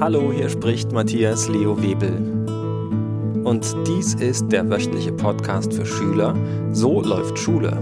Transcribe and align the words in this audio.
Hallo, 0.00 0.32
hier 0.32 0.48
spricht 0.48 0.92
Matthias 0.92 1.46
Leo 1.48 1.82
Webel. 1.82 2.16
Und 3.44 3.76
dies 3.86 4.14
ist 4.14 4.48
der 4.48 4.70
wöchentliche 4.70 5.12
Podcast 5.12 5.74
für 5.74 5.84
Schüler 5.84 6.34
So 6.72 7.02
läuft 7.02 7.38
Schule. 7.38 7.76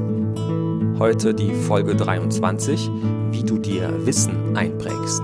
Heute 0.99 1.33
die 1.33 1.55
Folge 1.55 1.95
23, 1.95 2.91
wie 3.31 3.45
du 3.45 3.59
dir 3.59 4.05
Wissen 4.05 4.57
einprägst. 4.57 5.23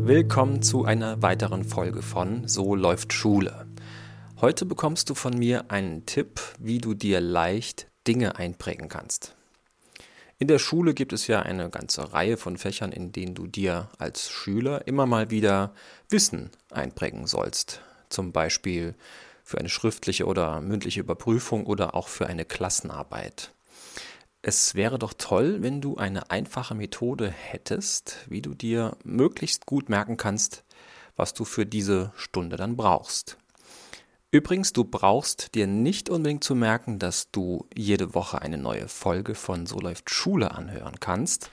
Willkommen 0.00 0.62
zu 0.62 0.86
einer 0.86 1.20
weiteren 1.20 1.64
Folge 1.64 2.00
von 2.00 2.48
So 2.48 2.74
läuft 2.74 3.12
Schule. 3.12 3.66
Heute 4.40 4.64
bekommst 4.64 5.10
du 5.10 5.14
von 5.14 5.38
mir 5.38 5.70
einen 5.70 6.06
Tipp, 6.06 6.40
wie 6.58 6.78
du 6.78 6.94
dir 6.94 7.20
leicht 7.20 7.86
Dinge 8.06 8.36
einprägen 8.36 8.88
kannst. 8.88 9.36
In 10.40 10.48
der 10.48 10.58
Schule 10.58 10.94
gibt 10.94 11.12
es 11.12 11.26
ja 11.26 11.42
eine 11.42 11.68
ganze 11.68 12.14
Reihe 12.14 12.38
von 12.38 12.56
Fächern, 12.56 12.92
in 12.92 13.12
denen 13.12 13.34
du 13.34 13.46
dir 13.46 13.90
als 13.98 14.30
Schüler 14.30 14.88
immer 14.88 15.04
mal 15.04 15.30
wieder 15.30 15.74
Wissen 16.08 16.48
einprägen 16.70 17.26
sollst. 17.26 17.82
Zum 18.08 18.32
Beispiel 18.32 18.94
für 19.44 19.58
eine 19.58 19.68
schriftliche 19.68 20.24
oder 20.24 20.62
mündliche 20.62 21.00
Überprüfung 21.00 21.66
oder 21.66 21.94
auch 21.94 22.08
für 22.08 22.26
eine 22.26 22.46
Klassenarbeit. 22.46 23.52
Es 24.40 24.74
wäre 24.74 24.98
doch 24.98 25.12
toll, 25.12 25.58
wenn 25.60 25.82
du 25.82 25.98
eine 25.98 26.30
einfache 26.30 26.74
Methode 26.74 27.28
hättest, 27.28 28.24
wie 28.26 28.40
du 28.40 28.54
dir 28.54 28.96
möglichst 29.04 29.66
gut 29.66 29.90
merken 29.90 30.16
kannst, 30.16 30.64
was 31.16 31.34
du 31.34 31.44
für 31.44 31.66
diese 31.66 32.14
Stunde 32.16 32.56
dann 32.56 32.78
brauchst. 32.78 33.36
Übrigens, 34.32 34.72
du 34.72 34.84
brauchst 34.84 35.56
dir 35.56 35.66
nicht 35.66 36.08
unbedingt 36.08 36.44
zu 36.44 36.54
merken, 36.54 37.00
dass 37.00 37.32
du 37.32 37.66
jede 37.74 38.14
Woche 38.14 38.40
eine 38.40 38.58
neue 38.58 38.86
Folge 38.86 39.34
von 39.34 39.66
So 39.66 39.80
läuft 39.80 40.08
Schule 40.08 40.52
anhören 40.52 41.00
kannst, 41.00 41.50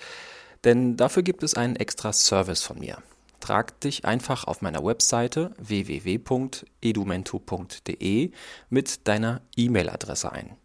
denn 0.64 0.96
dafür 0.96 1.24
gibt 1.24 1.42
es 1.42 1.56
einen 1.56 1.76
extra 1.76 2.14
Service 2.14 2.62
von 2.62 2.78
mir. 2.78 3.02
Trag 3.40 3.82
dich 3.82 4.06
einfach 4.06 4.44
auf 4.44 4.62
meiner 4.62 4.86
Webseite 4.86 5.56
www.edumento.de 5.58 8.32
mit 8.70 9.08
deiner 9.08 9.42
E-Mail-Adresse 9.56 10.32
ein. 10.32 10.56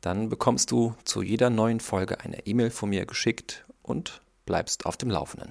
Dann 0.00 0.28
bekommst 0.28 0.70
du 0.70 0.94
zu 1.02 1.22
jeder 1.22 1.50
neuen 1.50 1.80
Folge 1.80 2.20
eine 2.20 2.46
E-Mail 2.46 2.70
von 2.70 2.90
mir 2.90 3.04
geschickt 3.04 3.64
und 3.82 4.22
bleibst 4.46 4.86
auf 4.86 4.96
dem 4.96 5.10
Laufenden. 5.10 5.50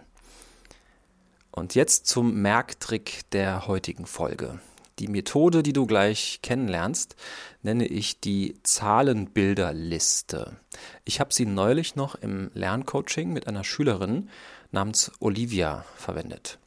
Und 1.51 1.75
jetzt 1.75 2.07
zum 2.07 2.41
Merktrick 2.41 3.29
der 3.31 3.67
heutigen 3.67 4.05
Folge. 4.05 4.61
Die 4.99 5.07
Methode, 5.07 5.61
die 5.61 5.73
du 5.73 5.85
gleich 5.85 6.39
kennenlernst, 6.41 7.15
nenne 7.61 7.85
ich 7.85 8.19
die 8.19 8.55
Zahlenbilderliste. 8.63 10.57
Ich 11.05 11.19
habe 11.19 11.33
sie 11.33 11.45
neulich 11.45 11.95
noch 11.95 12.15
im 12.15 12.49
Lerncoaching 12.55 13.31
mit 13.31 13.47
einer 13.47 13.63
Schülerin 13.63 14.29
namens 14.71 15.11
Olivia 15.19 15.85
verwendet. 15.95 16.57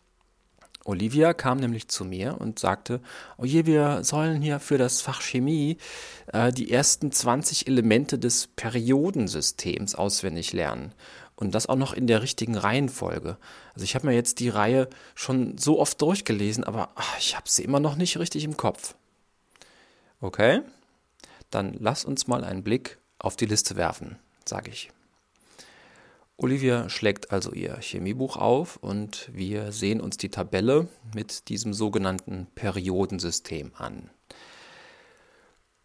Olivia 0.85 1.35
kam 1.35 1.59
nämlich 1.59 1.89
zu 1.89 2.05
mir 2.05 2.41
und 2.41 2.59
sagte, 2.59 3.01
oh 3.37 3.45
je, 3.45 3.67
wir 3.67 4.03
sollen 4.03 4.41
hier 4.41 4.61
für 4.61 4.79
das 4.79 5.03
Fach 5.03 5.21
Chemie 5.21 5.77
äh, 6.33 6.53
die 6.53 6.73
ersten 6.73 7.13
20 7.13 7.67
Elemente 7.67 8.19
des 8.19 8.47
Periodensystems 8.47 9.95
auswendig 9.95 10.53
lernen. 10.53 10.93
Und 11.41 11.55
das 11.55 11.67
auch 11.67 11.77
noch 11.77 11.95
in 11.95 12.07
der 12.07 12.23
richtigen 12.23 12.57
Reihenfolge. 12.57 13.39
Also 13.75 13.85
ich 13.85 13.95
habe 13.95 14.07
mir 14.07 14.15
jetzt 14.15 14.41
die 14.41 14.51
Reihe 14.51 14.89
schon 15.15 15.57
so 15.57 15.81
oft 15.81 16.01
durchgelesen, 16.01 16.65
aber 16.65 16.91
ach, 16.95 17.19
ich 17.19 17.35
habe 17.35 17.49
sie 17.49 17.65
immer 17.65 17.81
noch 17.81 17.97
nicht 17.97 18.19
richtig 18.19 18.45
im 18.45 18.59
Kopf. 18.59 18.95
Okay, 20.21 20.61
dann 21.51 21.75
lass 21.81 22.05
uns 22.05 22.27
mal 22.27 22.45
einen 22.45 22.63
Blick 22.63 22.99
auf 23.19 23.37
die 23.37 23.47
Liste 23.47 23.77
werfen, 23.77 24.19
sage 24.45 24.71
ich. 24.71 24.91
Olivia 26.37 26.89
schlägt 26.89 27.33
also 27.33 27.53
ihr 27.53 27.77
Chemiebuch 27.81 28.37
auf 28.37 28.77
und 28.77 29.31
wir 29.33 29.73
sehen 29.73 30.01
uns 30.01 30.19
die 30.19 30.31
Tabelle 30.31 30.89
mit 31.15 31.49
diesem 31.49 31.73
sogenannten 31.73 32.49
Periodensystem 32.55 33.73
an. 33.77 34.11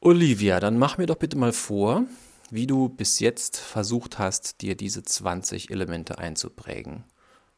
Olivia, 0.02 0.60
dann 0.60 0.78
mach 0.78 0.98
mir 0.98 1.08
doch 1.08 1.16
bitte 1.16 1.38
mal 1.38 1.52
vor, 1.52 2.04
wie 2.52 2.68
du 2.68 2.90
bis 2.90 3.20
jetzt 3.20 3.58
versucht 3.58 4.20
hast, 4.20 4.62
dir 4.62 4.76
diese 4.76 5.04
20 5.04 5.72
Elemente 5.72 6.18
einzuprägen. 6.18 7.04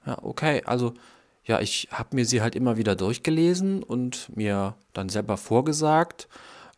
Ja, 0.06 0.24
okay, 0.24 0.64
also 0.66 0.94
ja, 1.44 1.62
ich 1.62 1.88
habe 1.92 2.16
mir 2.16 2.26
sie 2.26 2.42
halt 2.42 2.56
immer 2.56 2.78
wieder 2.78 2.96
durchgelesen 2.96 3.84
und 3.84 4.36
mir 4.36 4.76
dann 4.94 5.10
selber 5.10 5.38
vorgesagt 5.38 6.28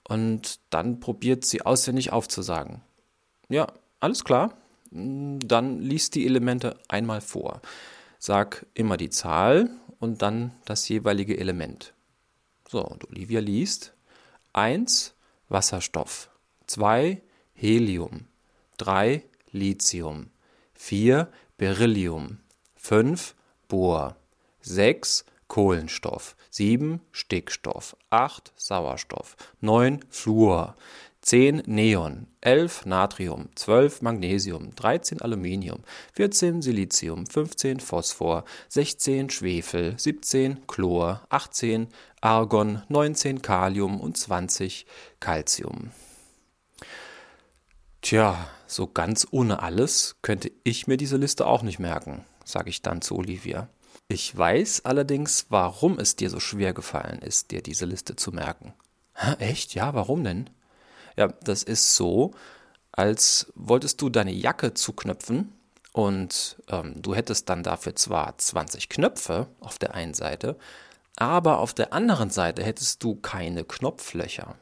und 0.08 0.60
dann 0.70 1.00
probiert 1.00 1.46
sie 1.46 1.64
auswendig 1.64 2.12
aufzusagen. 2.12 2.82
Ja, 3.50 3.68
alles 4.00 4.24
klar. 4.24 4.54
Dann 4.92 5.80
liest 5.80 6.16
die 6.16 6.26
Elemente 6.26 6.80
einmal 6.88 7.22
vor. 7.22 7.62
Sag 8.18 8.66
immer 8.74 8.98
die 8.98 9.10
Zahl 9.10 9.70
und 10.00 10.22
dann 10.22 10.52
das 10.66 10.88
jeweilige 10.90 11.38
Element. 11.38 11.94
So, 12.68 12.86
und 12.86 13.08
Olivia 13.10 13.40
liest 13.40 13.94
1 14.54 15.14
Wasserstoff, 15.48 16.30
2 16.68 17.22
Helium, 17.62 18.26
3 18.78 19.22
Lithium, 19.52 20.30
4 20.76 21.28
Beryllium, 21.58 22.38
5 22.78 23.36
Bohr, 23.68 24.16
6 24.62 25.26
Kohlenstoff, 25.50 26.38
7 26.52 27.02
Stickstoff, 27.12 27.98
8 28.12 28.54
Sauerstoff, 28.56 29.36
9 29.60 30.00
Fluor, 30.10 30.78
10 31.22 31.64
Neon, 31.66 32.28
11 32.40 32.86
Natrium, 32.86 33.50
12 33.56 34.04
Magnesium, 34.04 34.74
13 34.76 35.22
Aluminium, 35.22 35.80
14 36.14 36.62
Silizium, 36.62 37.26
15 37.26 37.82
Phosphor, 37.82 38.46
16 38.70 39.32
Schwefel, 39.32 40.00
17 40.00 40.66
Chlor, 40.66 41.28
18 41.28 41.90
Argon, 42.22 42.84
19 42.88 43.42
Kalium. 43.42 44.00
Und 44.00 44.16
20 44.16 44.86
Calcium. 45.20 45.92
Tja, 48.02 48.48
so 48.66 48.88
ganz 48.88 49.28
ohne 49.32 49.62
alles 49.62 50.16
könnte 50.22 50.52
ich 50.64 50.88
mir 50.88 50.98
diese 50.98 51.18
Liste 51.18 51.46
auch 51.46 51.64
nicht 51.64 51.80
merken, 51.80 52.26
sage 52.46 52.70
ich 52.70 52.82
dann 52.82 53.02
zu 53.02 53.16
Olivia. 53.18 53.68
Ich 54.08 54.36
weiß 54.36 54.86
allerdings, 54.86 55.48
warum 55.50 56.00
es 56.00 56.16
dir 56.16 56.30
so 56.30 56.40
schwer 56.40 56.74
gefallen 56.74 57.20
ist, 57.20 57.52
dir 57.52 57.62
diese 57.62 57.86
Liste 57.86 58.16
zu 58.16 58.32
merken. 58.32 58.74
Hä, 59.14 59.34
echt? 59.40 59.76
Ja, 59.76 59.94
warum 59.94 60.24
denn? 60.24 60.50
Ja, 61.18 61.28
das 61.28 61.64
ist 61.64 61.96
so, 61.96 62.32
als 62.92 63.52
wolltest 63.56 64.02
du 64.02 64.10
deine 64.10 64.32
Jacke 64.32 64.74
zuknöpfen 64.74 65.54
und 65.92 66.58
ähm, 66.70 67.02
du 67.02 67.14
hättest 67.14 67.50
dann 67.50 67.64
dafür 67.64 67.96
zwar 67.96 68.38
20 68.38 68.90
Knöpfe 68.90 69.48
auf 69.60 69.78
der 69.78 69.94
einen 69.94 70.14
Seite, 70.14 70.58
aber 71.18 71.60
auf 71.60 71.74
der 71.74 71.94
anderen 71.94 72.30
Seite 72.30 72.64
hättest 72.64 73.04
du 73.04 73.16
keine 73.16 73.66
Knopflöcher. 73.66 74.56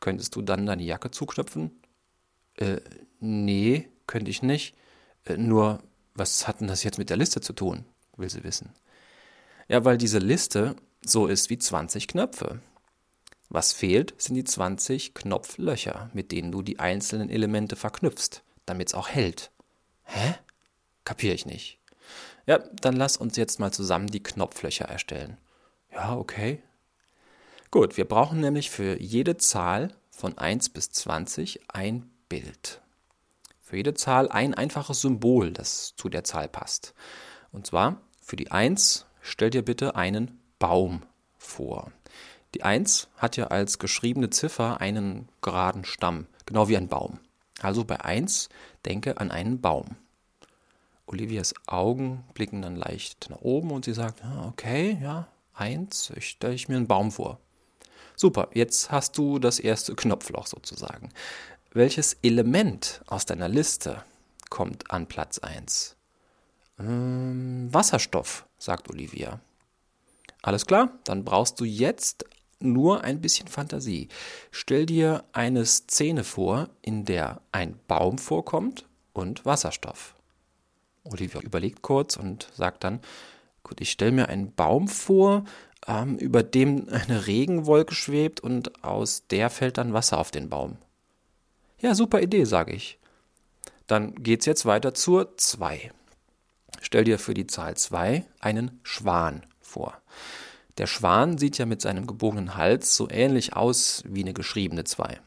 Könntest 0.00 0.36
du 0.36 0.42
dann 0.42 0.66
deine 0.66 0.84
Jacke 0.84 1.10
zuknöpfen? 1.10 1.79
Äh, 2.60 2.80
nee, 3.18 3.88
könnte 4.06 4.30
ich 4.30 4.42
nicht. 4.42 4.76
Äh, 5.24 5.36
nur, 5.36 5.82
was 6.14 6.46
hat 6.46 6.60
denn 6.60 6.68
das 6.68 6.84
jetzt 6.84 6.98
mit 6.98 7.10
der 7.10 7.16
Liste 7.16 7.40
zu 7.40 7.52
tun? 7.52 7.84
Will 8.16 8.30
sie 8.30 8.44
wissen. 8.44 8.72
Ja, 9.68 9.84
weil 9.84 9.98
diese 9.98 10.18
Liste 10.18 10.76
so 11.04 11.26
ist 11.26 11.50
wie 11.50 11.58
20 11.58 12.06
Knöpfe. 12.08 12.60
Was 13.48 13.72
fehlt, 13.72 14.14
sind 14.20 14.34
die 14.36 14.44
20 14.44 15.14
Knopflöcher, 15.14 16.10
mit 16.12 16.30
denen 16.30 16.52
du 16.52 16.62
die 16.62 16.78
einzelnen 16.78 17.30
Elemente 17.30 17.74
verknüpfst, 17.74 18.42
damit 18.66 18.88
es 18.88 18.94
auch 18.94 19.08
hält. 19.08 19.50
Hä? 20.04 20.34
Kapiere 21.04 21.34
ich 21.34 21.46
nicht. 21.46 21.80
Ja, 22.46 22.58
dann 22.58 22.96
lass 22.96 23.16
uns 23.16 23.36
jetzt 23.36 23.58
mal 23.58 23.72
zusammen 23.72 24.06
die 24.06 24.22
Knopflöcher 24.22 24.84
erstellen. 24.84 25.36
Ja, 25.92 26.16
okay. 26.16 26.62
Gut, 27.70 27.96
wir 27.96 28.04
brauchen 28.04 28.40
nämlich 28.40 28.70
für 28.70 29.00
jede 29.00 29.36
Zahl 29.36 29.94
von 30.10 30.36
1 30.36 30.68
bis 30.70 30.90
20 30.90 31.60
ein 31.68 32.10
Bild. 32.30 32.80
Für 33.60 33.76
jede 33.76 33.92
Zahl 33.92 34.30
ein 34.30 34.54
einfaches 34.54 35.02
Symbol, 35.02 35.52
das 35.52 35.94
zu 35.96 36.08
der 36.08 36.24
Zahl 36.24 36.48
passt. 36.48 36.94
Und 37.52 37.66
zwar 37.66 38.00
für 38.22 38.36
die 38.36 38.50
1 38.50 39.04
stell 39.20 39.50
dir 39.50 39.62
bitte 39.62 39.96
einen 39.96 40.40
Baum 40.58 41.02
vor. 41.36 41.92
Die 42.54 42.62
1 42.62 43.08
hat 43.16 43.36
ja 43.36 43.48
als 43.48 43.78
geschriebene 43.78 44.30
Ziffer 44.30 44.80
einen 44.80 45.28
geraden 45.42 45.84
Stamm, 45.84 46.26
genau 46.46 46.68
wie 46.68 46.78
ein 46.78 46.88
Baum. 46.88 47.20
Also 47.60 47.84
bei 47.84 48.00
1 48.00 48.48
denke 48.86 49.18
an 49.18 49.30
einen 49.30 49.60
Baum. 49.60 49.96
Olivias 51.06 51.54
Augen 51.66 52.24
blicken 52.34 52.62
dann 52.62 52.76
leicht 52.76 53.28
nach 53.30 53.40
oben 53.40 53.72
und 53.72 53.84
sie 53.84 53.94
sagt, 53.94 54.24
ah, 54.24 54.46
okay, 54.48 54.98
ja, 55.02 55.28
1, 55.54 56.12
ich 56.16 56.28
stelle 56.28 56.54
ich 56.54 56.68
mir 56.68 56.76
einen 56.76 56.86
Baum 56.86 57.10
vor. 57.10 57.40
Super, 58.14 58.48
jetzt 58.52 58.90
hast 58.90 59.16
du 59.18 59.38
das 59.38 59.58
erste 59.58 59.94
Knopfloch 59.94 60.46
sozusagen. 60.46 61.08
Welches 61.72 62.14
Element 62.22 63.00
aus 63.06 63.26
deiner 63.26 63.48
Liste 63.48 64.02
kommt 64.48 64.90
an 64.90 65.06
Platz 65.06 65.38
1? 65.38 65.94
Ähm, 66.80 67.68
Wasserstoff, 67.70 68.44
sagt 68.58 68.90
Olivia. 68.90 69.38
Alles 70.42 70.66
klar, 70.66 70.98
dann 71.04 71.24
brauchst 71.24 71.60
du 71.60 71.64
jetzt 71.64 72.24
nur 72.58 73.04
ein 73.04 73.20
bisschen 73.20 73.46
Fantasie. 73.46 74.08
Stell 74.50 74.84
dir 74.84 75.22
eine 75.30 75.64
Szene 75.64 76.24
vor, 76.24 76.70
in 76.82 77.04
der 77.04 77.40
ein 77.52 77.78
Baum 77.86 78.18
vorkommt 78.18 78.88
und 79.12 79.44
Wasserstoff. 79.44 80.16
Olivia 81.04 81.40
überlegt 81.40 81.82
kurz 81.82 82.16
und 82.16 82.48
sagt 82.52 82.82
dann, 82.82 82.98
Gut, 83.62 83.80
ich 83.80 83.92
stelle 83.92 84.10
mir 84.10 84.28
einen 84.28 84.52
Baum 84.56 84.88
vor, 84.88 85.44
ähm, 85.86 86.18
über 86.18 86.42
dem 86.42 86.88
eine 86.88 87.28
Regenwolke 87.28 87.94
schwebt 87.94 88.40
und 88.40 88.82
aus 88.82 89.28
der 89.28 89.50
fällt 89.50 89.78
dann 89.78 89.92
Wasser 89.92 90.18
auf 90.18 90.32
den 90.32 90.48
Baum. 90.48 90.76
Ja, 91.80 91.94
super 91.94 92.20
Idee, 92.20 92.44
sage 92.44 92.72
ich. 92.72 92.98
Dann 93.86 94.14
geht's 94.14 94.46
jetzt 94.46 94.66
weiter 94.66 94.92
zur 94.92 95.36
2. 95.36 95.90
Stell 96.82 97.04
dir 97.04 97.18
für 97.18 97.34
die 97.34 97.46
Zahl 97.46 97.76
2 97.76 98.24
einen 98.38 98.80
Schwan 98.82 99.46
vor. 99.60 100.00
Der 100.78 100.86
Schwan 100.86 101.38
sieht 101.38 101.58
ja 101.58 101.66
mit 101.66 101.80
seinem 101.80 102.06
gebogenen 102.06 102.56
Hals 102.56 102.96
so 102.96 103.08
ähnlich 103.10 103.54
aus 103.54 104.02
wie 104.06 104.22
eine 104.22 104.34
geschriebene 104.34 104.84
2. 104.84 105.20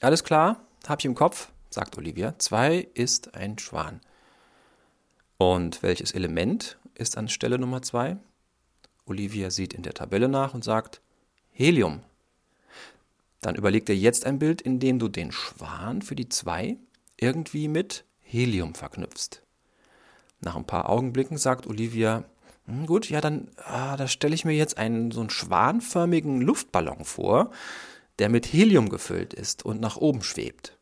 Alles 0.00 0.22
klar, 0.22 0.66
hab 0.86 0.98
ich 1.00 1.06
im 1.06 1.14
Kopf, 1.14 1.50
sagt 1.70 1.96
Olivia. 1.96 2.38
2 2.38 2.88
ist 2.94 3.34
ein 3.34 3.58
Schwan. 3.58 4.00
Und 5.38 5.82
welches 5.82 6.12
Element 6.12 6.78
ist 6.94 7.16
an 7.16 7.28
Stelle 7.28 7.58
Nummer 7.58 7.82
2? 7.82 8.16
Olivia 9.06 9.50
sieht 9.50 9.72
in 9.74 9.82
der 9.82 9.94
Tabelle 9.94 10.28
nach 10.28 10.54
und 10.54 10.62
sagt 10.62 11.00
Helium. 11.50 12.02
Dann 13.42 13.56
überleg 13.56 13.84
dir 13.84 13.96
jetzt 13.96 14.24
ein 14.24 14.38
Bild, 14.38 14.62
in 14.62 14.80
dem 14.80 14.98
du 14.98 15.08
den 15.08 15.32
Schwan 15.32 16.00
für 16.00 16.14
die 16.14 16.28
2 16.28 16.76
irgendwie 17.18 17.68
mit 17.68 18.04
Helium 18.20 18.74
verknüpfst. 18.74 19.42
Nach 20.40 20.56
ein 20.56 20.66
paar 20.66 20.88
Augenblicken 20.88 21.36
sagt 21.36 21.66
Olivia, 21.66 22.24
hm, 22.66 22.86
gut, 22.86 23.10
ja, 23.10 23.20
dann 23.20 23.48
ah, 23.64 23.96
da 23.96 24.06
stelle 24.06 24.34
ich 24.34 24.44
mir 24.44 24.54
jetzt 24.54 24.78
einen 24.78 25.10
so 25.10 25.20
einen 25.20 25.30
schwanförmigen 25.30 26.40
Luftballon 26.40 27.04
vor, 27.04 27.50
der 28.18 28.28
mit 28.28 28.46
Helium 28.46 28.88
gefüllt 28.88 29.34
ist 29.34 29.64
und 29.64 29.80
nach 29.80 29.96
oben 29.96 30.22
schwebt. 30.22 30.78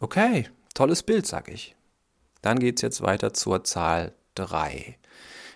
Okay, 0.00 0.48
tolles 0.74 1.02
Bild, 1.02 1.26
sag 1.26 1.48
ich. 1.48 1.74
Dann 2.40 2.60
geht's 2.60 2.82
jetzt 2.82 3.02
weiter 3.02 3.34
zur 3.34 3.64
Zahl 3.64 4.12
3. 4.36 4.96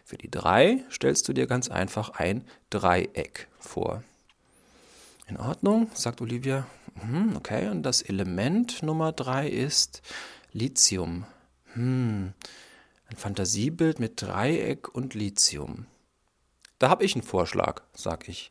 Für 0.05 0.19
die 0.19 0.31
3 0.31 0.85
stellst 0.91 1.29
du 1.29 1.33
dir 1.33 1.47
ganz 1.47 1.69
einfach 1.69 2.11
ein 2.11 2.45
Dreieck 2.71 3.47
vor. 3.59 4.03
In 5.31 5.37
Ordnung, 5.37 5.89
sagt 5.95 6.21
Olivia. 6.21 6.67
Hm, 6.97 7.37
okay, 7.37 7.69
und 7.69 7.85
das 7.85 8.03
Element 8.03 8.83
Nummer 8.83 9.13
3 9.13 9.49
ist 9.49 10.03
Lithium. 10.53 11.25
Hm, 11.75 12.33
ein 13.07 13.17
Fantasiebild 13.17 14.01
mit 14.01 14.21
Dreieck 14.21 14.93
und 14.93 15.15
Lithium. 15.15 15.87
Da 16.81 16.89
habe 16.89 17.05
ich 17.05 17.15
einen 17.15 17.23
Vorschlag, 17.23 17.83
sag 17.95 18.29
ich. 18.29 18.51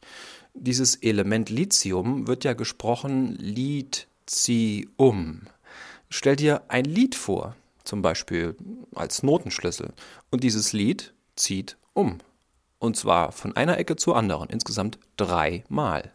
Dieses 0.54 0.96
Element 0.96 1.50
Lithium 1.50 2.28
wird 2.28 2.46
ja 2.46 2.54
gesprochen 2.54 3.36
Lithium. 3.36 4.08
Stell 6.10 6.38
dir 6.38 6.62
ein 6.70 6.86
Lied 6.86 7.16
vor, 7.16 7.58
zum 7.84 8.02
Beispiel 8.02 8.56
als 8.96 9.22
Notenschlüssel. 9.22 9.92
Und 10.31 10.46
dieses 10.46 10.72
Lied 10.72 11.14
zieht 11.36 11.76
um. 11.92 12.20
Und 12.78 12.96
zwar 12.96 13.34
von 13.34 13.54
einer 13.58 13.78
Ecke 13.78 13.98
zur 13.98 14.16
anderen, 14.16 14.48
insgesamt 14.50 14.98
dreimal. 15.18 16.14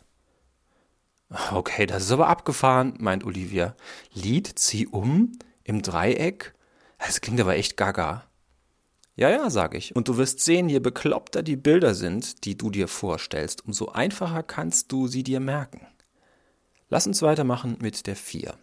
Okay, 1.31 1.87
das 1.87 2.05
ist 2.05 2.13
aber 2.13 2.29
abgefahren, 2.29 2.95
meint 2.99 3.25
Olivia. 3.25 3.75
Lied, 4.13 4.59
zieh 4.59 4.87
um, 4.87 5.33
im 5.65 5.83
Dreieck? 5.83 6.55
Das 6.99 7.21
klingt 7.21 7.41
aber 7.41 7.57
echt 7.57 7.77
gaga. 7.77 8.25
Ja, 9.17 9.31
ja, 9.31 9.49
sag 9.49 9.75
ich. 9.75 9.95
Und 9.95 10.09
du 10.09 10.17
wirst 10.17 10.41
sehen, 10.41 10.69
je 10.69 10.81
bekloppter 10.81 11.43
die 11.43 11.57
Bilder 11.57 11.95
sind, 11.95 12.45
die 12.45 12.57
du 12.57 12.71
dir 12.71 12.89
vorstellst, 12.89 13.65
umso 13.65 13.89
einfacher 13.89 14.43
kannst 14.43 14.91
du 14.91 15.07
sie 15.07 15.23
dir 15.23 15.41
merken. 15.41 15.87
Lass 16.89 17.07
uns 17.07 17.23
weitermachen 17.23 17.79
mit 17.81 18.07
der 18.07 18.17
4. 18.17 18.55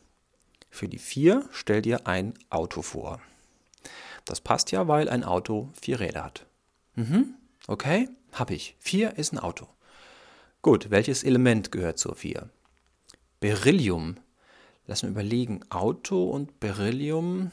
Für 0.69 0.87
die 0.87 0.99
4 0.99 1.47
stell 1.51 1.81
dir 1.81 2.07
ein 2.07 2.33
Auto 2.49 2.81
vor. 2.81 3.21
Das 4.25 4.41
passt 4.41 4.71
ja, 4.71 4.87
weil 4.87 5.09
ein 5.09 5.23
Auto 5.23 5.69
vier 5.79 5.99
Räder 5.99 6.23
hat. 6.23 6.45
Mhm, 6.95 7.35
okay, 7.67 8.09
hab 8.31 8.51
ich. 8.51 8.75
4 8.79 9.17
ist 9.17 9.33
ein 9.33 9.39
Auto. 9.39 9.67
Gut, 10.61 10.91
welches 10.91 11.23
Element 11.23 11.71
gehört 11.71 11.97
zur 11.97 12.15
4? 12.15 12.47
Beryllium. 13.39 14.17
Lass 14.85 15.01
mir 15.01 15.09
überlegen. 15.09 15.61
Auto 15.71 16.29
und 16.29 16.59
Beryllium. 16.59 17.51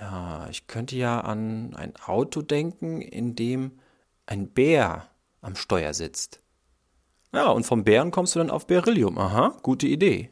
Ja, 0.00 0.48
ich 0.50 0.66
könnte 0.66 0.96
ja 0.96 1.20
an 1.20 1.76
ein 1.76 1.94
Auto 2.04 2.42
denken, 2.42 3.00
in 3.00 3.36
dem 3.36 3.78
ein 4.26 4.48
Bär 4.48 5.06
am 5.42 5.54
Steuer 5.54 5.94
sitzt. 5.94 6.40
Ja, 7.32 7.50
und 7.50 7.64
vom 7.64 7.84
Bären 7.84 8.10
kommst 8.10 8.34
du 8.34 8.40
dann 8.40 8.50
auf 8.50 8.66
Beryllium. 8.66 9.16
Aha, 9.16 9.56
gute 9.62 9.86
Idee. 9.86 10.30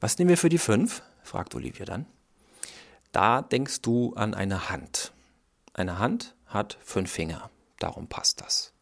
Was 0.00 0.18
nehmen 0.18 0.30
wir 0.30 0.38
für 0.38 0.48
die 0.48 0.56
5? 0.56 1.02
fragt 1.24 1.54
Olivia 1.54 1.84
dann. 1.84 2.06
Da 3.12 3.42
denkst 3.42 3.82
du 3.82 4.14
an 4.14 4.32
eine 4.32 4.70
Hand. 4.70 5.12
Eine 5.74 5.98
Hand 5.98 6.34
hat 6.46 6.78
fünf 6.80 7.10
Finger. 7.10 7.50
Darum 7.78 8.06
passt 8.08 8.40
das. 8.40 8.72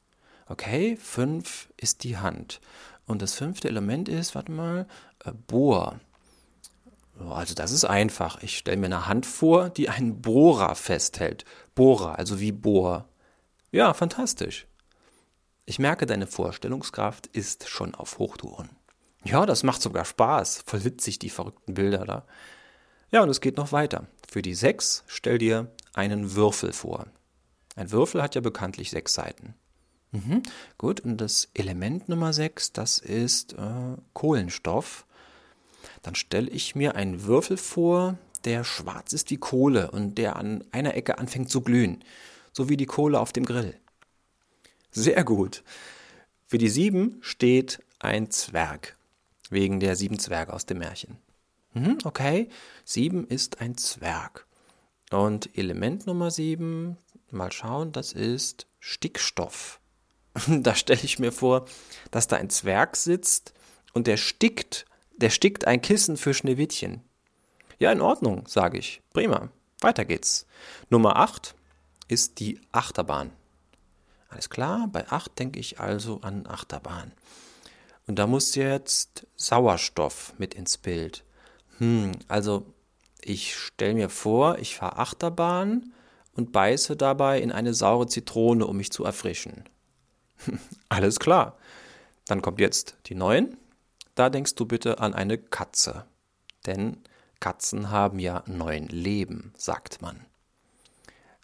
Okay, 0.47 0.97
fünf 0.97 1.73
ist 1.77 2.05
die 2.05 2.19
Hand. 2.19 2.61
Und 3.07 3.23
das 3.23 3.35
fünfte 3.35 3.69
Element 3.69 4.09
ist, 4.09 4.35
warte 4.35 4.53
mal, 4.53 4.87
äh, 5.25 5.33
Bohr. 5.33 6.01
Also 7.31 7.55
das 7.55 7.71
ist 7.71 7.85
einfach. 7.85 8.43
Ich 8.43 8.59
stelle 8.59 8.77
mir 8.77 8.87
eine 8.87 9.07
Hand 9.07 9.25
vor, 9.27 9.71
die 9.71 9.89
einen 9.89 10.21
Bohrer 10.21 10.75
festhält. 10.75 11.45
Bohrer, 11.75 12.19
also 12.19 12.41
wie 12.41 12.53
Bohr. 12.53 13.09
Ja, 13.71 13.95
fantastisch. 13.95 14.67
Ich 15.65 15.79
merke, 15.79 16.07
deine 16.07 16.27
Vorstellungskraft 16.27 17.27
ist 17.29 17.69
schon 17.69 17.95
auf 17.95 18.19
Hochtouren. 18.19 18.71
Ja, 19.25 19.47
das 19.47 19.63
macht 19.63 19.81
sogar 19.81 20.05
Spaß. 20.05 20.65
Voll 20.67 20.85
witzig, 20.85 21.19
die 21.19 21.31
verrückten 21.31 21.75
Bilder 21.75 22.05
da. 22.05 22.27
Ja, 23.11 23.23
und 23.23 23.31
es 23.31 23.41
geht 23.41 23.57
noch 23.57 23.73
weiter. 23.73 24.07
Für 24.29 24.43
die 24.43 24.55
sechs 24.55 25.05
stell 25.07 25.39
dir 25.39 25.71
einen 25.95 26.35
Würfel 26.35 26.73
vor. 26.73 27.07
Ein 27.77 27.91
Würfel 27.91 28.23
hat 28.23 28.35
ja 28.35 28.41
bekanntlich 28.41 28.91
sechs 28.91 29.15
Seiten. 29.15 29.55
Mhm, 30.15 30.45
gut, 30.79 31.01
und 31.01 31.17
das 31.17 31.49
Element 31.55 32.09
Nummer 32.09 32.33
6, 32.33 32.73
das 32.73 33.01
ist 33.01 33.55
äh, 33.55 33.97
Kohlenstoff. 34.13 35.07
Dann 36.03 36.15
stelle 36.15 36.49
ich 36.51 36.77
mir 36.77 36.95
einen 36.95 37.25
Würfel 37.25 37.57
vor, 37.57 38.17
der 38.45 38.63
schwarz 38.63 39.13
ist 39.13 39.31
wie 39.31 39.39
Kohle 39.39 39.91
und 39.91 40.17
der 40.17 40.37
an 40.37 40.63
einer 40.71 40.95
Ecke 40.95 41.19
anfängt 41.19 41.51
zu 41.51 41.63
glühen, 41.63 42.05
so 42.53 42.69
wie 42.69 42.77
die 42.77 42.87
Kohle 42.87 43.19
auf 43.19 43.33
dem 43.33 43.45
Grill. 43.45 43.75
Sehr 44.93 45.25
gut. 45.25 45.65
Für 46.47 46.59
die 46.59 46.69
sieben 46.69 47.19
steht 47.21 47.83
ein 47.99 48.31
Zwerg, 48.31 48.97
wegen 49.51 49.81
der 49.81 49.97
sieben 49.97 50.21
Zwerge 50.21 50.53
aus 50.53 50.65
dem 50.65 50.79
Märchen. 50.79 51.19
Mhm, 51.73 51.99
okay, 52.05 52.49
sieben 52.85 53.27
ist 53.27 53.61
ein 53.61 53.77
Zwerg. 53.77 54.47
Und 55.11 55.59
Element 55.59 56.07
Nummer 56.07 56.31
sieben, 56.31 56.99
mal 57.33 57.51
schauen, 57.51 57.91
das 57.91 58.13
ist 58.13 58.69
Stickstoff. 58.79 59.81
Da 60.49 60.75
stelle 60.75 61.03
ich 61.03 61.19
mir 61.19 61.33
vor, 61.33 61.67
dass 62.11 62.27
da 62.27 62.37
ein 62.37 62.51
Zwerg 62.51 62.97
sitzt 62.97 63.53
und 63.93 64.07
der 64.07 64.17
stickt, 64.17 64.87
der 65.17 65.31
stickt 65.31 65.67
ein 65.67 65.81
Kissen 65.81 66.17
für 66.17 66.35
Schneewittchen. 66.35 67.03
Ja, 67.79 67.93
in 67.93 68.01
Ordnung, 68.01 68.47
sage 68.47 68.79
ich. 68.79 69.01
Prima. 69.13 69.49
Weiter 69.81 70.05
geht's. 70.05 70.47
Nummer 70.91 71.17
8 71.17 71.55
ist 72.09 72.41
die 72.41 72.61
Achterbahn. 72.73 73.31
Alles 74.29 74.51
klar, 74.51 74.89
bei 74.91 75.07
8 75.09 75.39
denke 75.39 75.61
ich 75.61 75.81
also 75.81 76.21
an 76.23 76.47
Achterbahn. 76.47 77.13
Und 78.07 78.19
da 78.19 78.27
muss 78.27 78.55
jetzt 78.55 79.27
Sauerstoff 79.37 80.35
mit 80.39 80.55
ins 80.55 80.79
Bild. 80.79 81.25
Hm, 81.79 82.13
also 82.29 82.67
ich 83.21 83.57
stelle 83.57 83.95
mir 83.95 84.09
vor, 84.09 84.59
ich 84.59 84.77
fahre 84.77 84.99
Achterbahn 84.99 85.93
und 86.35 86.53
beiße 86.53 86.97
dabei 86.97 87.41
in 87.41 87.53
eine 87.53 87.75
saure 87.75 88.07
Zitrone, 88.07 88.67
um 88.67 88.77
mich 88.77 88.93
zu 88.93 89.05
erfrischen. 89.05 89.65
Alles 90.89 91.19
klar. 91.19 91.57
Dann 92.27 92.43
kommt 92.43 92.61
jetzt 92.61 92.97
die 93.07 93.15
neuen. 93.15 93.57
Da 94.15 94.31
denkst 94.31 94.55
du 94.55 94.67
bitte 94.67 94.99
an 95.01 95.15
eine 95.15 95.39
Katze. 95.39 96.07
Denn 96.67 97.03
Katzen 97.41 97.91
haben 97.91 98.19
ja 98.19 98.43
neun 98.47 98.87
Leben, 98.89 99.53
sagt 99.57 100.01
man. 100.01 100.25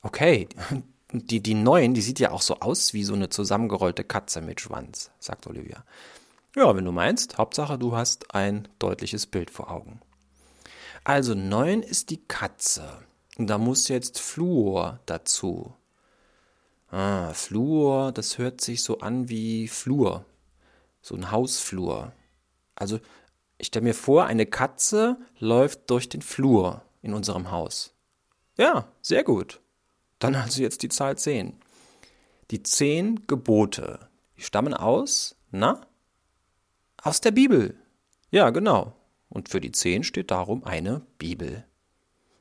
Okay, 0.02 0.48
die, 1.12 1.42
die 1.42 1.54
neuen, 1.54 1.94
die 1.94 2.00
sieht 2.00 2.20
ja 2.20 2.30
auch 2.30 2.42
so 2.42 2.60
aus 2.60 2.94
wie 2.94 3.04
so 3.04 3.14
eine 3.14 3.28
zusammengerollte 3.28 4.04
Katze 4.04 4.40
mit 4.40 4.60
Schwanz, 4.60 5.10
sagt 5.18 5.46
Olivia. 5.46 5.84
Ja, 6.56 6.74
wenn 6.74 6.84
du 6.84 6.92
meinst, 6.92 7.38
Hauptsache 7.38 7.78
du 7.78 7.94
hast 7.94 8.34
ein 8.34 8.66
deutliches 8.78 9.26
Bild 9.26 9.50
vor 9.50 9.70
Augen. 9.70 10.00
Also 11.04 11.34
neun 11.34 11.82
ist 11.82 12.10
die 12.10 12.24
Katze. 12.26 12.98
Da 13.36 13.58
muss 13.58 13.88
jetzt 13.88 14.18
Fluor 14.18 15.00
dazu. 15.06 15.74
Ah, 16.90 17.32
Flur, 17.34 18.12
das 18.12 18.38
hört 18.38 18.60
sich 18.60 18.82
so 18.82 18.98
an 18.98 19.28
wie 19.28 19.68
Flur. 19.68 20.24
So 21.00 21.14
ein 21.14 21.30
Hausflur. 21.30 22.12
Also, 22.74 22.98
ich 23.58 23.68
stelle 23.68 23.84
mir 23.84 23.94
vor, 23.94 24.26
eine 24.26 24.46
Katze 24.46 25.18
läuft 25.38 25.90
durch 25.90 26.08
den 26.08 26.22
Flur 26.22 26.82
in 27.02 27.14
unserem 27.14 27.50
Haus. 27.50 27.94
Ja, 28.56 28.88
sehr 29.02 29.22
gut. 29.22 29.60
Dann 30.18 30.34
also 30.34 30.62
jetzt 30.62 30.82
die 30.82 30.88
Zahl 30.88 31.16
10. 31.16 31.60
Die 32.50 32.62
zehn 32.62 33.26
Gebote, 33.26 34.08
die 34.36 34.42
stammen 34.42 34.74
aus, 34.74 35.36
na? 35.50 35.86
Aus 37.02 37.20
der 37.20 37.30
Bibel. 37.30 37.78
Ja, 38.30 38.50
genau. 38.50 38.96
Und 39.28 39.48
für 39.48 39.60
die 39.60 39.72
zehn 39.72 40.02
steht 40.02 40.30
darum 40.30 40.64
eine 40.64 41.06
Bibel. 41.18 41.64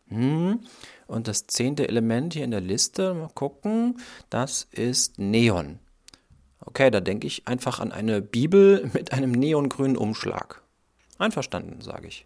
Hm. 0.10 0.60
Und 1.08 1.28
das 1.28 1.48
zehnte 1.48 1.88
Element 1.88 2.34
hier 2.34 2.44
in 2.44 2.52
der 2.52 2.62
Liste, 2.62 3.14
mal 3.14 3.30
gucken, 3.34 4.00
das 4.30 4.68
ist 4.72 5.18
Neon. 5.18 5.80
Okay, 6.62 6.92
da 6.92 7.00
denke 7.00 7.28
ich 7.28 7.48
einfach 7.48 7.80
an 7.80 7.92
eine 7.92 8.22
Bibel 8.22 8.90
mit 8.94 9.14
einem 9.14 9.32
neongrünen 9.32 9.98
Umschlag. 9.98 10.62
Einverstanden, 11.18 11.82
sage 11.82 12.08
ich. 12.08 12.26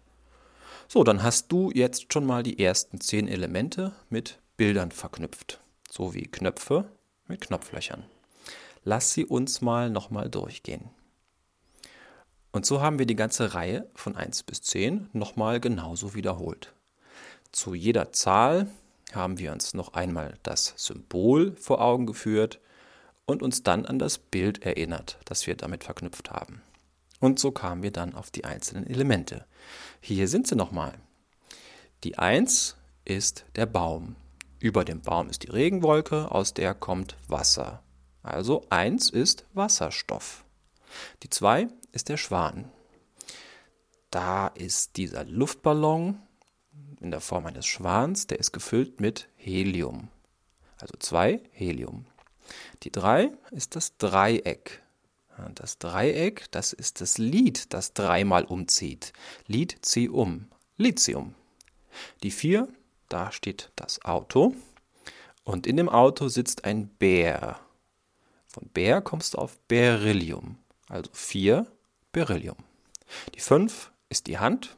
So, 0.88 1.02
dann 1.02 1.22
hast 1.22 1.50
du 1.50 1.70
jetzt 1.72 2.12
schon 2.12 2.26
mal 2.26 2.42
die 2.42 2.58
ersten 2.62 3.00
zehn 3.00 3.26
Elemente 3.26 3.92
mit 4.10 4.38
Bildern 4.56 4.90
verknüpft, 4.90 5.60
so 5.90 6.14
wie 6.14 6.24
Knöpfe 6.24 6.84
mit 7.26 7.40
Knopflöchern. 7.40 8.04
Lass 8.84 9.12
sie 9.12 9.24
uns 9.24 9.62
mal 9.62 9.88
nochmal 9.88 10.28
durchgehen. 10.28 10.90
Und 12.52 12.66
so 12.66 12.80
haben 12.80 12.98
wir 12.98 13.06
die 13.06 13.16
ganze 13.16 13.54
Reihe 13.54 13.90
von 13.94 14.14
1 14.14 14.44
bis 14.44 14.62
10 14.62 15.08
nochmal 15.12 15.58
genauso 15.58 16.14
wiederholt. 16.14 16.72
Zu 17.54 17.74
jeder 17.74 18.10
Zahl 18.10 18.66
haben 19.12 19.38
wir 19.38 19.52
uns 19.52 19.74
noch 19.74 19.92
einmal 19.92 20.36
das 20.42 20.74
Symbol 20.76 21.54
vor 21.56 21.80
Augen 21.80 22.04
geführt 22.04 22.58
und 23.26 23.44
uns 23.44 23.62
dann 23.62 23.86
an 23.86 24.00
das 24.00 24.18
Bild 24.18 24.64
erinnert, 24.64 25.18
das 25.24 25.46
wir 25.46 25.54
damit 25.54 25.84
verknüpft 25.84 26.32
haben. 26.32 26.62
Und 27.20 27.38
so 27.38 27.52
kamen 27.52 27.84
wir 27.84 27.92
dann 27.92 28.16
auf 28.16 28.32
die 28.32 28.44
einzelnen 28.44 28.88
Elemente. 28.88 29.46
Hier 30.00 30.26
sind 30.26 30.48
sie 30.48 30.56
nochmal. 30.56 30.98
Die 32.02 32.18
1 32.18 32.76
ist 33.04 33.44
der 33.54 33.66
Baum. 33.66 34.16
Über 34.58 34.84
dem 34.84 35.00
Baum 35.00 35.30
ist 35.30 35.44
die 35.44 35.50
Regenwolke, 35.50 36.32
aus 36.32 36.54
der 36.54 36.74
kommt 36.74 37.16
Wasser. 37.28 37.84
Also 38.24 38.66
1 38.70 39.10
ist 39.10 39.46
Wasserstoff. 39.54 40.44
Die 41.22 41.30
2 41.30 41.68
ist 41.92 42.08
der 42.08 42.16
Schwan. 42.16 42.72
Da 44.10 44.48
ist 44.48 44.96
dieser 44.96 45.22
Luftballon 45.22 46.20
in 47.04 47.10
der 47.10 47.20
Form 47.20 47.44
eines 47.46 47.66
Schwans, 47.66 48.26
der 48.26 48.40
ist 48.40 48.52
gefüllt 48.52 48.98
mit 48.98 49.28
Helium. 49.36 50.08
Also 50.80 50.94
2 50.98 51.40
Helium. 51.52 52.06
Die 52.82 52.90
3 52.90 53.30
ist 53.50 53.76
das 53.76 53.96
Dreieck. 53.98 54.82
Das 55.54 55.78
Dreieck, 55.78 56.50
das 56.50 56.72
ist 56.72 57.00
das 57.00 57.18
Lied, 57.18 57.74
das 57.74 57.92
dreimal 57.92 58.44
umzieht. 58.44 59.12
Lied, 59.46 59.78
zieh 59.82 60.08
um. 60.08 60.48
Lithium. 60.78 61.34
Die 62.22 62.30
4, 62.30 62.68
da 63.08 63.30
steht 63.32 63.70
das 63.76 64.04
Auto. 64.04 64.54
Und 65.44 65.66
in 65.66 65.76
dem 65.76 65.90
Auto 65.90 66.28
sitzt 66.28 66.64
ein 66.64 66.88
Bär. 66.88 67.60
Von 68.46 68.68
Bär 68.68 69.02
kommst 69.02 69.34
du 69.34 69.38
auf 69.38 69.58
Beryllium. 69.68 70.56
Also 70.88 71.10
4 71.12 71.66
Beryllium. 72.12 72.56
Die 73.34 73.40
5 73.40 73.92
ist 74.08 74.26
die 74.26 74.38
Hand. 74.38 74.76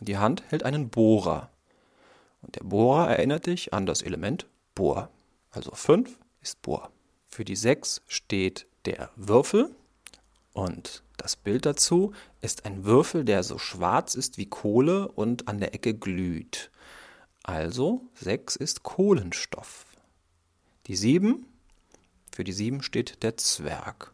Die 0.00 0.18
Hand 0.18 0.42
hält 0.48 0.64
einen 0.64 0.88
Bohrer. 0.88 1.50
Und 2.42 2.56
der 2.56 2.64
Bohrer 2.64 3.08
erinnert 3.08 3.46
dich 3.46 3.72
an 3.72 3.86
das 3.86 4.02
Element 4.02 4.46
Bohr. 4.74 5.10
Also 5.50 5.72
5 5.72 6.18
ist 6.42 6.62
Bohr. 6.62 6.90
Für 7.28 7.44
die 7.44 7.56
6 7.56 8.02
steht 8.06 8.66
der 8.84 9.10
Würfel. 9.16 9.74
Und 10.52 11.02
das 11.16 11.36
Bild 11.36 11.66
dazu 11.66 12.12
ist 12.40 12.64
ein 12.64 12.84
Würfel, 12.84 13.24
der 13.24 13.42
so 13.42 13.58
schwarz 13.58 14.14
ist 14.14 14.38
wie 14.38 14.46
Kohle 14.46 15.08
und 15.08 15.48
an 15.48 15.60
der 15.60 15.74
Ecke 15.74 15.94
glüht. 15.94 16.70
Also 17.42 18.02
6 18.14 18.56
ist 18.56 18.82
Kohlenstoff. 18.82 19.86
Die 20.86 20.96
7, 20.96 21.46
für 22.32 22.44
die 22.44 22.52
7 22.52 22.82
steht 22.82 23.22
der 23.22 23.36
Zwerg. 23.36 24.12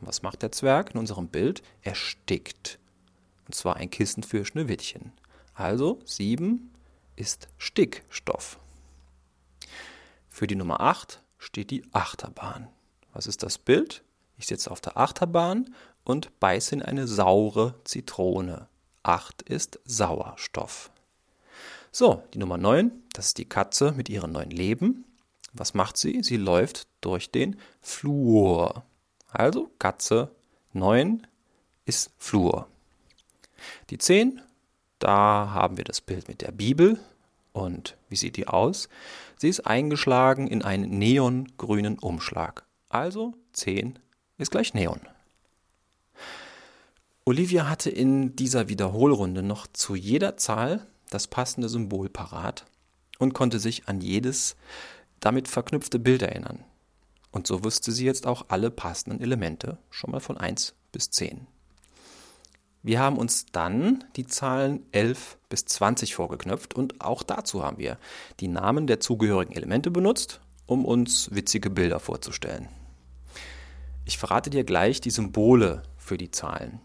Was 0.00 0.22
macht 0.22 0.42
der 0.42 0.52
Zwerg 0.52 0.94
in 0.94 0.98
unserem 0.98 1.28
Bild? 1.28 1.62
Er 1.82 1.94
stickt. 1.94 2.78
Und 3.46 3.54
zwar 3.54 3.76
ein 3.76 3.90
Kissen 3.90 4.22
für 4.22 4.44
Schneewittchen. 4.44 5.12
Also 5.54 6.00
7 6.04 6.71
ist 7.16 7.48
Stickstoff. 7.58 8.58
Für 10.28 10.46
die 10.46 10.56
Nummer 10.56 10.80
8 10.80 11.22
steht 11.38 11.70
die 11.70 11.84
Achterbahn. 11.92 12.68
Was 13.12 13.26
ist 13.26 13.42
das 13.42 13.58
Bild? 13.58 14.02
Ich 14.38 14.46
sitze 14.46 14.70
auf 14.70 14.80
der 14.80 14.96
Achterbahn 14.96 15.74
und 16.04 16.38
beiße 16.40 16.74
in 16.74 16.82
eine 16.82 17.06
saure 17.06 17.74
Zitrone. 17.84 18.68
8 19.02 19.42
ist 19.42 19.80
Sauerstoff. 19.84 20.90
So, 21.90 22.22
die 22.32 22.38
Nummer 22.38 22.56
9, 22.56 22.90
das 23.12 23.26
ist 23.26 23.38
die 23.38 23.48
Katze 23.48 23.92
mit 23.92 24.08
ihren 24.08 24.32
neuen 24.32 24.50
Leben. 24.50 25.04
Was 25.52 25.74
macht 25.74 25.98
sie? 25.98 26.22
Sie 26.22 26.38
läuft 26.38 26.86
durch 27.02 27.30
den 27.30 27.60
Flur. 27.80 28.84
Also 29.28 29.70
Katze 29.78 30.34
9 30.72 31.26
ist 31.84 32.10
Flur. 32.16 32.68
Die 33.90 33.98
10, 33.98 34.40
da 35.02 35.50
haben 35.52 35.76
wir 35.76 35.84
das 35.84 36.00
Bild 36.00 36.28
mit 36.28 36.42
der 36.42 36.52
Bibel. 36.52 36.98
Und 37.52 37.96
wie 38.08 38.16
sieht 38.16 38.36
die 38.36 38.48
aus? 38.48 38.88
Sie 39.36 39.48
ist 39.48 39.66
eingeschlagen 39.66 40.46
in 40.46 40.62
einen 40.62 40.98
neongrünen 40.98 41.98
Umschlag. 41.98 42.64
Also 42.88 43.34
10 43.52 43.98
ist 44.38 44.50
gleich 44.50 44.74
Neon. 44.74 45.00
Olivia 47.24 47.68
hatte 47.68 47.90
in 47.90 48.36
dieser 48.36 48.68
Wiederholrunde 48.68 49.42
noch 49.42 49.66
zu 49.66 49.94
jeder 49.94 50.36
Zahl 50.36 50.86
das 51.10 51.26
passende 51.26 51.68
Symbol 51.68 52.08
parat 52.08 52.64
und 53.18 53.34
konnte 53.34 53.58
sich 53.58 53.88
an 53.88 54.00
jedes 54.00 54.56
damit 55.20 55.46
verknüpfte 55.46 55.98
Bild 55.98 56.22
erinnern. 56.22 56.64
Und 57.30 57.46
so 57.46 57.64
wusste 57.64 57.92
sie 57.92 58.04
jetzt 58.04 58.26
auch 58.26 58.46
alle 58.48 58.70
passenden 58.70 59.20
Elemente, 59.20 59.78
schon 59.90 60.10
mal 60.10 60.20
von 60.20 60.36
1 60.36 60.74
bis 60.90 61.10
10. 61.10 61.46
Wir 62.84 62.98
haben 62.98 63.16
uns 63.16 63.46
dann 63.46 64.02
die 64.16 64.26
Zahlen 64.26 64.84
11 64.90 65.38
bis 65.48 65.66
20 65.66 66.16
vorgeknöpft 66.16 66.74
und 66.74 67.00
auch 67.00 67.22
dazu 67.22 67.64
haben 67.64 67.78
wir 67.78 67.96
die 68.40 68.48
Namen 68.48 68.88
der 68.88 68.98
zugehörigen 68.98 69.52
Elemente 69.52 69.92
benutzt, 69.92 70.40
um 70.66 70.84
uns 70.84 71.32
witzige 71.32 71.70
Bilder 71.70 72.00
vorzustellen. 72.00 72.68
Ich 74.04 74.18
verrate 74.18 74.50
dir 74.50 74.64
gleich 74.64 75.00
die 75.00 75.10
Symbole 75.10 75.84
für 75.96 76.18
die 76.18 76.32
Zahlen. 76.32 76.80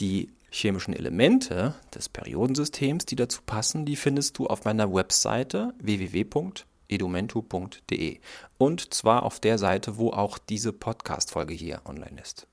Die 0.00 0.28
chemischen 0.50 0.92
Elemente 0.92 1.74
des 1.94 2.10
Periodensystems, 2.10 3.06
die 3.06 3.16
dazu 3.16 3.40
passen, 3.46 3.86
die 3.86 3.96
findest 3.96 4.36
du 4.36 4.48
auf 4.48 4.64
meiner 4.64 4.92
Webseite 4.92 5.72
www.edumentu.de 5.80 8.20
und 8.58 8.92
zwar 8.92 9.22
auf 9.22 9.40
der 9.40 9.56
Seite, 9.56 9.96
wo 9.96 10.10
auch 10.10 10.36
diese 10.36 10.74
Podcast-Folge 10.74 11.54
hier 11.54 11.80
online 11.86 12.20
ist. 12.20 12.49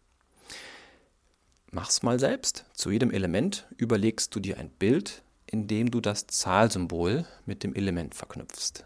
Mach's 1.72 2.02
mal 2.02 2.20
selbst. 2.20 2.66
Zu 2.74 2.92
jedem 2.92 3.12
Element 3.12 3.68
überlegst 3.78 4.34
du 4.34 4.40
dir 4.40 4.58
ein 4.58 4.70
Bild, 4.70 5.24
in 5.46 5.68
dem 5.68 5.92
du 5.92 6.00
das 6.00 6.28
Zahlsymbol 6.28 7.26
mit 7.46 7.64
dem 7.64 7.76
Element 7.76 8.16
verknüpfst. 8.16 8.86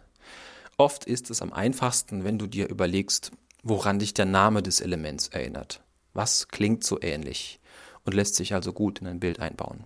Oft 0.77 1.05
ist 1.05 1.29
es 1.29 1.41
am 1.41 1.53
einfachsten, 1.53 2.23
wenn 2.23 2.39
du 2.39 2.47
dir 2.47 2.69
überlegst, 2.69 3.31
woran 3.61 4.00
dich 4.00 4.15
der 4.15 4.25
Name 4.25 4.63
des 4.63 4.81
Elements 4.81 5.27
erinnert. 5.27 5.83
Was 6.13 6.47
klingt 6.47 6.83
so 6.83 7.00
ähnlich 7.01 7.59
und 8.03 8.13
lässt 8.15 8.35
sich 8.35 8.53
also 8.53 8.73
gut 8.73 9.00
in 9.00 9.07
ein 9.07 9.19
Bild 9.19 9.39
einbauen. 9.39 9.85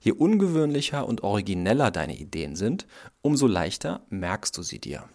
Je 0.00 0.12
ungewöhnlicher 0.12 1.06
und 1.06 1.22
origineller 1.22 1.90
deine 1.90 2.16
Ideen 2.16 2.56
sind, 2.56 2.86
umso 3.20 3.46
leichter 3.46 4.04
merkst 4.10 4.56
du 4.56 4.62
sie 4.62 4.80
dir. 4.80 5.08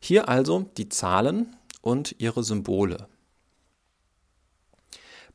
Hier 0.00 0.28
also 0.28 0.70
die 0.76 0.88
Zahlen 0.88 1.56
und 1.80 2.16
ihre 2.18 2.42
Symbole. 2.44 3.08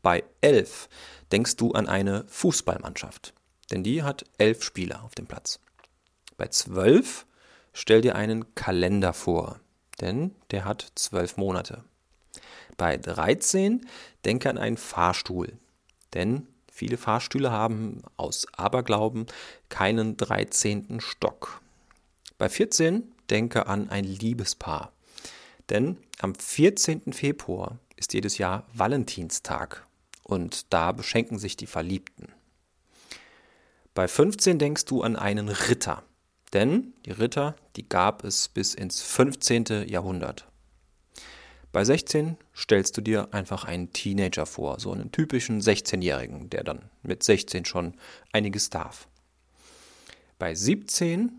Bei 0.04 0.26
11 0.42 0.90
denkst 1.32 1.56
du 1.56 1.72
an 1.72 1.88
eine 1.88 2.26
Fußballmannschaft, 2.28 3.34
denn 3.72 3.84
die 3.84 4.04
hat 4.04 4.26
elf 4.38 4.62
Spieler 4.62 5.02
auf 5.02 5.16
dem 5.16 5.28
Platz. 5.28 5.62
Bei 6.36 6.48
12 6.48 7.26
stell 7.72 8.02
dir 8.02 8.16
einen 8.16 8.54
Kalender 8.54 9.14
vor, 9.14 9.62
denn 10.02 10.36
der 10.52 10.66
hat 10.66 10.92
zwölf 10.96 11.38
Monate. 11.38 11.86
Bei 12.76 12.98
13 12.98 13.88
denke 14.26 14.50
an 14.50 14.58
einen 14.58 14.76
Fahrstuhl, 14.76 15.54
denn 16.14 16.48
viele 16.70 16.98
Fahrstühle 16.98 17.52
haben 17.52 18.02
aus 18.18 18.46
Aberglauben 18.58 19.28
keinen 19.70 20.18
13. 20.18 21.00
Stock. 21.00 21.62
Bei 22.38 22.50
14 22.50 23.10
denke 23.30 23.68
an 23.68 23.90
ein 23.90 24.04
Liebespaar, 24.04 24.92
denn 25.70 25.98
am 26.20 26.36
14. 26.36 27.14
Februar 27.14 27.80
ist 27.96 28.14
jedes 28.14 28.38
Jahr 28.38 28.66
Valentinstag 28.74 29.88
und 30.24 30.74
da 30.74 30.92
beschenken 30.92 31.38
sich 31.38 31.56
die 31.56 31.68
Verliebten. 31.68 32.28
Bei 33.94 34.08
15 34.08 34.58
denkst 34.58 34.86
du 34.86 35.04
an 35.04 35.16
einen 35.16 35.50
Ritter, 35.50 36.04
denn 36.54 36.94
die 37.06 37.12
Ritter, 37.12 37.56
die 37.76 37.88
gab 37.88 38.24
es 38.24 38.48
bis 38.48 38.74
ins 38.74 39.02
15. 39.02 39.88
Jahrhundert. 39.88 40.48
Bei 41.72 41.84
16 41.84 42.38
stellst 42.56 42.96
du 42.98 43.02
dir 43.02 43.34
einfach 43.34 43.66
einen 43.66 43.92
Teenager 43.92 44.46
vor, 44.46 44.80
so 44.80 44.92
einen 44.92 45.12
typischen 45.12 45.60
16-Jährigen, 45.60 46.50
der 46.50 46.64
dann 46.64 46.90
mit 47.02 47.24
16 47.24 47.66
schon 47.66 47.96
einiges 48.32 48.70
darf. 48.70 49.08
Bei 50.38 50.54
17 50.54 51.32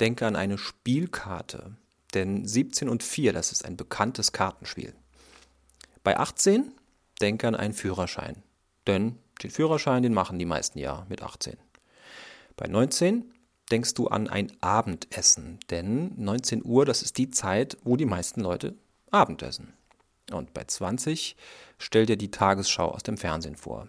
denke 0.00 0.26
an 0.26 0.34
eine 0.34 0.58
Spielkarte, 0.58 1.76
denn 2.14 2.44
17 2.44 2.88
und 2.88 3.04
4, 3.04 3.32
das 3.32 3.52
ist 3.52 3.64
ein 3.64 3.76
bekanntes 3.76 4.32
Kartenspiel. 4.32 4.94
Bei 6.02 6.18
18 6.18 6.72
denke 7.18 7.48
an 7.48 7.54
einen 7.54 7.74
Führerschein, 7.74 8.42
denn 8.86 9.18
den 9.42 9.50
Führerschein, 9.50 10.02
den 10.02 10.14
machen 10.14 10.38
die 10.38 10.44
meisten 10.44 10.78
ja 10.78 11.06
mit 11.08 11.22
18. 11.22 11.56
Bei 12.56 12.66
19 12.66 13.32
denkst 13.70 13.94
du 13.94 14.08
an 14.08 14.28
ein 14.28 14.52
Abendessen, 14.60 15.58
denn 15.70 16.12
19 16.16 16.64
Uhr, 16.64 16.84
das 16.84 17.02
ist 17.02 17.18
die 17.18 17.30
Zeit, 17.30 17.76
wo 17.84 17.96
die 17.96 18.06
meisten 18.06 18.40
Leute 18.40 18.74
Abendessen. 19.10 19.72
Und 20.32 20.52
bei 20.54 20.64
20 20.64 21.36
stell 21.78 22.06
dir 22.06 22.16
die 22.16 22.30
Tagesschau 22.30 22.88
aus 22.90 23.02
dem 23.02 23.16
Fernsehen 23.16 23.56
vor. 23.56 23.88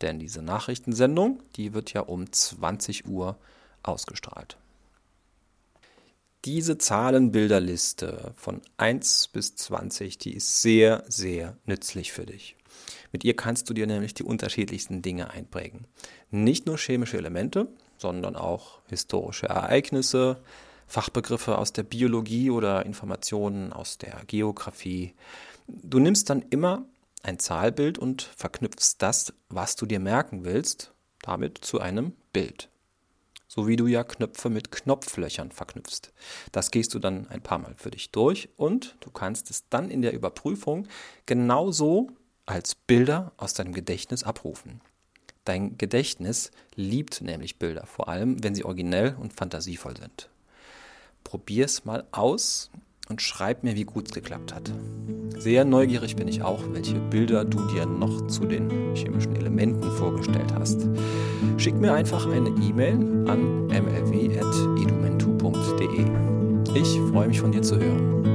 Denn 0.00 0.18
diese 0.18 0.42
Nachrichtensendung, 0.42 1.42
die 1.56 1.74
wird 1.74 1.92
ja 1.92 2.02
um 2.02 2.30
20 2.30 3.06
Uhr 3.06 3.38
ausgestrahlt. 3.82 4.58
Diese 6.44 6.76
Zahlenbilderliste 6.76 8.32
von 8.36 8.62
1 8.76 9.28
bis 9.28 9.54
20, 9.54 10.18
die 10.18 10.34
ist 10.34 10.60
sehr, 10.60 11.04
sehr 11.06 11.56
nützlich 11.66 12.12
für 12.12 12.26
dich. 12.26 12.56
Mit 13.12 13.24
ihr 13.24 13.36
kannst 13.36 13.68
du 13.68 13.74
dir 13.74 13.86
nämlich 13.86 14.14
die 14.14 14.24
unterschiedlichsten 14.24 15.02
Dinge 15.02 15.30
einprägen. 15.30 15.86
Nicht 16.30 16.66
nur 16.66 16.78
chemische 16.78 17.18
Elemente, 17.18 17.68
sondern 17.98 18.36
auch 18.36 18.80
historische 18.88 19.46
Ereignisse, 19.46 20.42
Fachbegriffe 20.86 21.58
aus 21.58 21.72
der 21.72 21.84
Biologie 21.84 22.50
oder 22.50 22.84
Informationen 22.84 23.72
aus 23.72 23.98
der 23.98 24.22
Geografie. 24.26 25.14
Du 25.66 25.98
nimmst 25.98 26.28
dann 26.28 26.42
immer 26.50 26.84
ein 27.22 27.38
Zahlbild 27.38 27.98
und 27.98 28.22
verknüpfst 28.36 28.96
das, 28.98 29.32
was 29.48 29.76
du 29.76 29.86
dir 29.86 30.00
merken 30.00 30.44
willst, 30.44 30.92
damit 31.22 31.58
zu 31.58 31.80
einem 31.80 32.12
Bild. 32.32 32.68
So 33.46 33.68
wie 33.68 33.76
du 33.76 33.86
ja 33.86 34.02
Knöpfe 34.02 34.48
mit 34.48 34.72
Knopflöchern 34.72 35.52
verknüpfst. 35.52 36.12
Das 36.52 36.70
gehst 36.70 36.94
du 36.94 36.98
dann 36.98 37.28
ein 37.28 37.42
paar 37.42 37.58
Mal 37.58 37.74
für 37.76 37.90
dich 37.90 38.10
durch 38.10 38.48
und 38.56 38.96
du 39.00 39.10
kannst 39.10 39.50
es 39.50 39.68
dann 39.68 39.90
in 39.90 40.00
der 40.00 40.14
Überprüfung 40.14 40.88
genauso 41.26 42.08
als 42.46 42.74
Bilder 42.74 43.32
aus 43.36 43.54
deinem 43.54 43.72
Gedächtnis 43.72 44.24
abrufen. 44.24 44.80
Dein 45.44 45.76
Gedächtnis 45.76 46.52
liebt 46.76 47.20
nämlich 47.20 47.58
Bilder, 47.58 47.84
vor 47.86 48.08
allem 48.08 48.44
wenn 48.44 48.54
sie 48.54 48.64
originell 48.64 49.16
und 49.18 49.32
fantasievoll 49.32 49.96
sind. 49.96 50.30
Probier's 51.24 51.84
mal 51.84 52.04
aus 52.12 52.70
und 53.08 53.20
schreib 53.20 53.64
mir, 53.64 53.74
wie 53.74 53.84
gut 53.84 54.06
es 54.06 54.14
geklappt 54.14 54.54
hat. 54.54 54.72
Sehr 55.38 55.64
neugierig 55.64 56.14
bin 56.16 56.28
ich 56.28 56.42
auch, 56.42 56.62
welche 56.72 56.94
Bilder 56.94 57.44
du 57.44 57.66
dir 57.66 57.84
noch 57.86 58.28
zu 58.28 58.44
den 58.44 58.94
chemischen 58.94 59.34
Elementen 59.34 59.90
vorgestellt 59.92 60.52
hast. 60.54 60.86
Schick 61.58 61.74
mir 61.74 61.94
einfach 61.94 62.24
eine 62.26 62.50
E-Mail 62.50 62.94
an 63.28 63.66
mlw.edumentu.de. 63.66 66.06
Ich 66.74 66.98
freue 67.10 67.28
mich 67.28 67.40
von 67.40 67.52
dir 67.52 67.62
zu 67.62 67.78
hören. 67.78 68.31